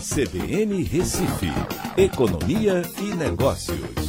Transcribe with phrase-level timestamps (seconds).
[0.00, 1.48] CBN Recife,
[1.94, 4.08] Economia e Negócios.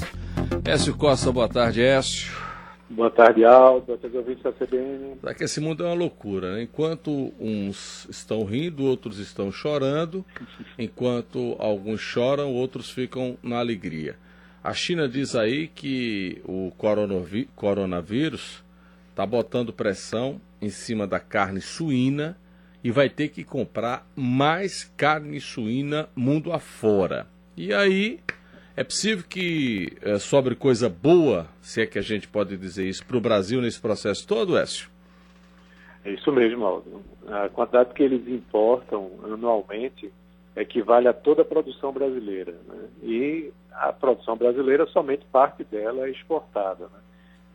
[0.63, 2.31] Écio Costa, boa tarde, Écio.
[2.89, 3.87] Boa tarde, Aldo.
[3.87, 5.17] Boa tarde, ouvintes da CBN.
[5.19, 6.63] Será que esse mundo é uma loucura, né?
[6.63, 10.25] Enquanto uns estão rindo, outros estão chorando.
[10.79, 14.15] Enquanto alguns choram, outros ficam na alegria.
[14.63, 16.71] A China diz aí que o
[17.57, 18.63] coronavírus
[19.09, 22.37] está botando pressão em cima da carne suína
[22.83, 27.27] e vai ter que comprar mais carne suína mundo afora.
[27.55, 28.19] E aí
[28.75, 33.05] é possível que é, sobre coisa boa, se é que a gente pode dizer isso,
[33.05, 34.89] para o Brasil nesse processo todo, Écio?
[36.03, 37.03] É isso mesmo, Aldo.
[37.27, 40.11] A quantidade que eles importam anualmente
[40.55, 42.53] equivale a toda a produção brasileira.
[42.67, 42.87] Né?
[43.03, 46.85] E a produção brasileira, somente parte dela é exportada.
[46.85, 46.99] Né?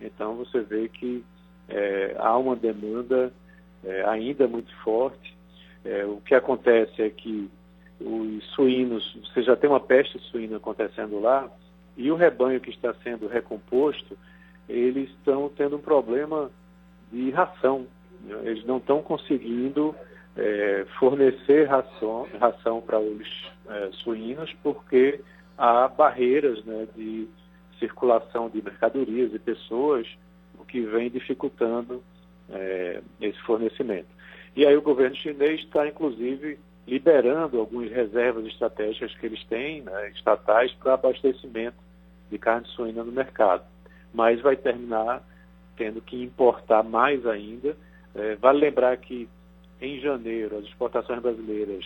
[0.03, 1.25] Então você vê que
[1.69, 3.33] é, há uma demanda
[3.87, 5.37] é, ainda muito forte.
[5.85, 7.49] É, o que acontece é que
[8.01, 11.49] os suínos, você já tem uma peste suína acontecendo lá,
[11.97, 14.19] e o rebanho que está sendo recomposto,
[14.69, 16.51] eles estão tendo um problema
[17.11, 17.87] de ração.
[18.23, 18.37] Né?
[18.45, 19.95] Eles não estão conseguindo
[20.37, 25.21] é, fornecer ração, ração para os é, suínos porque
[25.57, 27.27] há barreiras né, de
[27.79, 30.07] circulação de mercadorias e pessoas,
[30.59, 32.03] o que vem dificultando
[32.51, 34.09] é, esse fornecimento.
[34.55, 40.11] E aí o governo chinês está, inclusive, liberando algumas reservas estratégicas que eles têm, né,
[40.11, 41.77] estatais, para abastecimento
[42.31, 43.65] de carne suína no mercado.
[44.15, 45.23] Mas vai terminar
[45.77, 47.77] tendo que importar mais ainda.
[48.15, 49.29] É, vale lembrar que
[49.81, 51.85] em janeiro as exportações brasileiras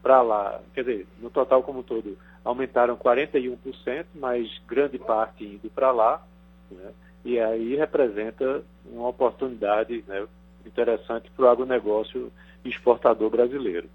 [0.00, 5.70] para lá, quer dizer, no total como um todo, aumentaram 41%, mas grande parte indo
[5.70, 6.22] para lá.
[6.70, 6.92] Né?
[7.24, 10.26] E aí representa uma oportunidade né,
[10.66, 12.32] interessante para o agronegócio
[12.64, 13.88] exportador brasileiro.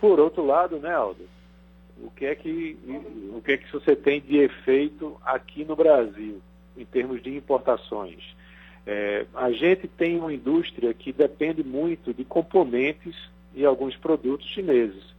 [0.00, 1.28] Por outro lado, né, Aldo,
[2.02, 2.78] o que é que,
[3.34, 6.40] o que, é que você tem de efeito aqui no Brasil,
[6.76, 8.34] em termos de importações?
[8.86, 13.14] É, a gente tem uma indústria que depende muito de componentes
[13.54, 15.14] e alguns produtos chineses.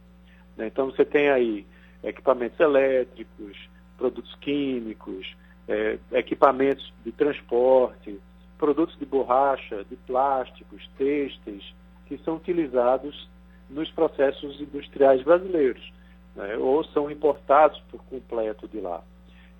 [0.56, 0.66] Né?
[0.66, 1.64] Então você tem aí
[2.02, 3.56] equipamentos elétricos,
[3.96, 5.36] produtos químicos,
[5.72, 8.20] é, equipamentos de transporte,
[8.58, 11.74] produtos de borracha, de plásticos, têxteis,
[12.06, 13.28] que são utilizados
[13.70, 15.92] nos processos industriais brasileiros,
[16.36, 16.56] né?
[16.58, 19.02] ou são importados por completo de lá.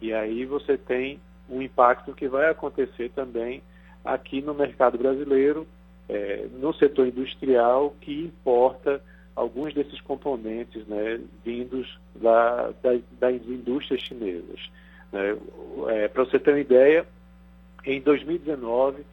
[0.01, 1.19] E aí você tem
[1.49, 3.63] um impacto que vai acontecer também
[4.05, 5.67] aqui no mercado brasileiro,
[6.09, 9.03] é, no setor industrial, que importa
[9.35, 14.71] alguns desses componentes né, vindos da, da, das indústrias chinesas.
[15.13, 15.37] Né?
[15.89, 17.07] É, Para você ter uma ideia,
[17.85, 19.05] em 2019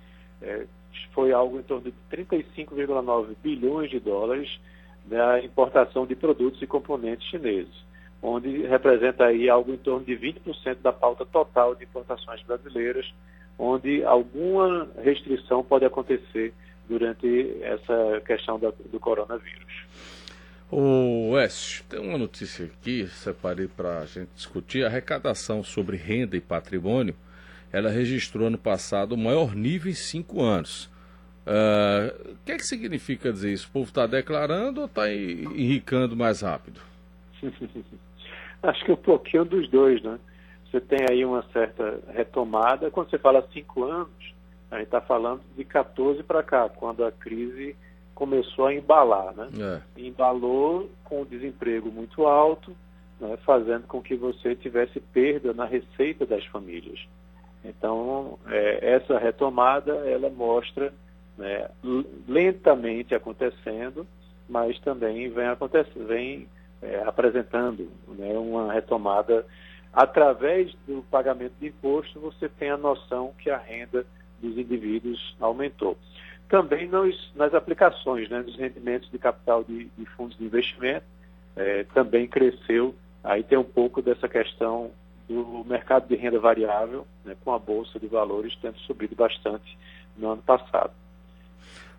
[0.41, 0.65] é,
[1.13, 4.59] foi algo em torno de 35,9 bilhões de dólares
[5.05, 7.73] da importação de produtos e componentes chineses,
[8.21, 13.11] onde representa aí algo em torno de 20% da pauta total de importações brasileiras,
[13.57, 16.53] onde alguma restrição pode acontecer
[16.87, 19.85] durante essa questão da, do coronavírus.
[20.71, 24.83] O Wes, tem uma notícia aqui, separei para a gente discutir.
[24.83, 27.15] A arrecadação sobre renda e patrimônio,
[27.71, 30.85] ela registrou ano passado o maior nível em cinco anos.
[31.47, 33.67] Uh, o que, é que significa dizer isso?
[33.67, 36.79] O povo está declarando ou está enricando mais rápido?
[38.61, 40.19] Acho que um pouquinho dos dois, né?
[40.69, 42.91] Você tem aí uma certa retomada.
[42.91, 44.35] Quando você fala cinco anos,
[44.69, 47.75] a gente está falando de 14 para cá, quando a crise
[48.19, 49.47] começou a embalar, né?
[49.57, 50.01] É.
[50.01, 52.75] Embalou com o desemprego muito alto,
[53.17, 56.99] né, fazendo com que você tivesse perda na receita das famílias.
[57.63, 60.93] Então, é, essa retomada, ela mostra
[61.37, 61.69] né,
[62.27, 64.05] lentamente acontecendo,
[64.49, 66.45] mas também vem, acontecendo, vem
[66.81, 69.45] é, apresentando né, uma retomada.
[69.93, 74.05] Através do pagamento de imposto, você tem a noção que a renda
[74.41, 75.97] dos indivíduos aumentou.
[76.49, 81.05] Também nos, nas aplicações, né, nos rendimentos de capital de, de fundos de investimento,
[81.55, 82.95] é, também cresceu.
[83.23, 84.91] Aí tem um pouco dessa questão
[85.27, 89.77] do mercado de renda variável, né, com a Bolsa de Valores tendo subido bastante
[90.17, 90.91] no ano passado.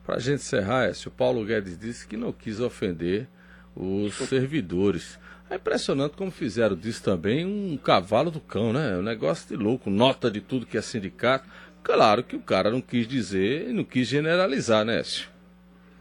[0.05, 3.29] Para a gente encerrar, o Paulo Guedes disse que não quis ofender
[3.77, 5.19] os servidores.
[5.51, 8.97] É impressionante como fizeram disso também um cavalo do cão, né?
[8.97, 11.45] Um negócio de louco, nota de tudo que é sindicato.
[11.83, 15.29] Claro que o cara não quis dizer e não quis generalizar, né, Écio?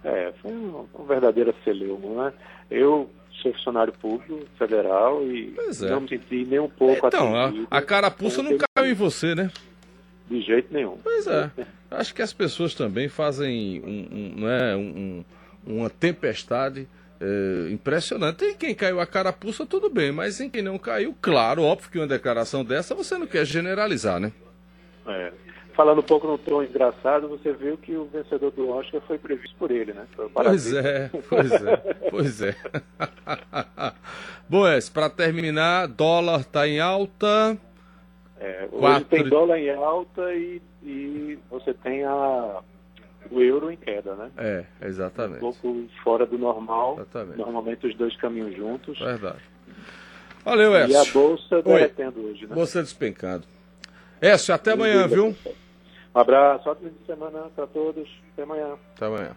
[0.03, 2.33] É, foi uma, uma verdadeira celeuma, né?
[2.69, 3.09] Eu
[3.41, 5.89] sou funcionário público federal e é.
[5.89, 9.49] não me senti nem um pouco Então, a, a carapuça não caiu em você, né?
[10.29, 10.97] De jeito nenhum.
[11.03, 11.49] Pois é.
[11.89, 15.25] Acho que as pessoas também fazem um, um, né, um,
[15.65, 16.87] uma tempestade
[17.19, 18.37] é, impressionante.
[18.37, 21.97] Tem quem caiu a carapuça, tudo bem, mas em quem não caiu, claro, óbvio que
[21.97, 24.31] uma declaração dessa você não quer generalizar, né?
[25.07, 25.31] É.
[25.73, 29.55] Falando um pouco no tom engraçado, você viu que o vencedor do Oscar foi previsto
[29.57, 30.05] por ele, né?
[30.33, 31.77] Pois é, pois é,
[32.09, 32.55] pois é.
[34.49, 34.63] Bom,
[34.93, 37.57] para terminar, dólar está em alta.
[38.37, 39.05] É, hoje Quatro...
[39.05, 42.61] tem dólar em alta e, e você tem a,
[43.31, 44.31] o euro em queda, né?
[44.37, 45.37] É, exatamente.
[45.43, 46.95] Um pouco fora do normal.
[46.95, 47.37] Exatamente.
[47.37, 48.97] Normalmente os dois caminham juntos.
[48.99, 49.39] Verdade.
[50.43, 50.93] Valeu, Écio.
[50.93, 52.55] E a bolsa derretendo hoje, né?
[52.55, 53.45] Bolsa despencando.
[54.21, 55.27] Écio, até amanhã, viu?
[55.27, 58.09] Um abraço, ótimo fim de semana para todos.
[58.33, 58.75] Até amanhã.
[58.95, 59.35] Até amanhã.